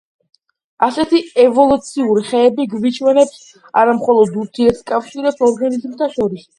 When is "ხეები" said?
2.31-2.67